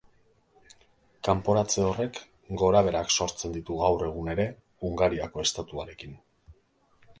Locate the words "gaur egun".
3.83-4.35